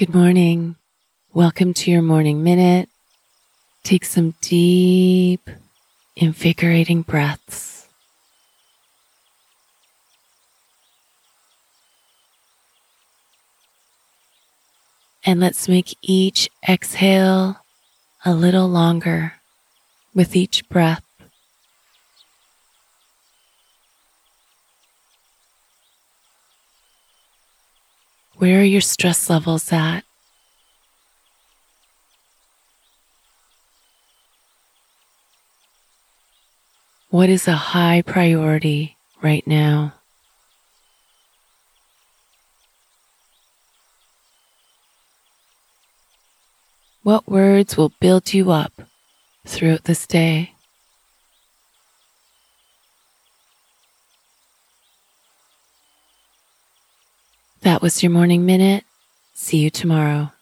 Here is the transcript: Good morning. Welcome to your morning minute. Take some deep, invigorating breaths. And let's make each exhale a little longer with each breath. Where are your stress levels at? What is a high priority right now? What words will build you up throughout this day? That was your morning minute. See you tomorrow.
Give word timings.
Good 0.00 0.14
morning. 0.14 0.76
Welcome 1.34 1.74
to 1.74 1.90
your 1.90 2.00
morning 2.00 2.42
minute. 2.42 2.88
Take 3.84 4.06
some 4.06 4.32
deep, 4.40 5.50
invigorating 6.16 7.02
breaths. 7.02 7.86
And 15.26 15.38
let's 15.38 15.68
make 15.68 15.94
each 16.00 16.48
exhale 16.66 17.58
a 18.24 18.32
little 18.32 18.68
longer 18.68 19.34
with 20.14 20.34
each 20.34 20.66
breath. 20.70 21.04
Where 28.40 28.60
are 28.60 28.64
your 28.64 28.80
stress 28.80 29.28
levels 29.28 29.70
at? 29.70 30.00
What 37.10 37.28
is 37.28 37.46
a 37.46 37.52
high 37.52 38.00
priority 38.00 38.96
right 39.20 39.46
now? 39.46 39.92
What 47.02 47.28
words 47.28 47.76
will 47.76 47.92
build 48.00 48.32
you 48.32 48.50
up 48.52 48.72
throughout 49.46 49.84
this 49.84 50.06
day? 50.06 50.54
That 57.62 57.82
was 57.82 58.02
your 58.02 58.10
morning 58.10 58.46
minute. 58.46 58.84
See 59.34 59.58
you 59.58 59.68
tomorrow. 59.68 60.32